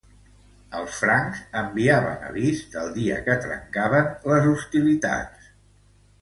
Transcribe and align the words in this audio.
Els 0.77 0.95
francs 1.01 1.41
enviaven 1.61 2.25
avís 2.29 2.63
del 2.77 2.89
dia 2.97 3.19
que 3.29 3.37
trencaven 3.45 4.09
les 4.33 4.49
hostilitats. 4.55 5.53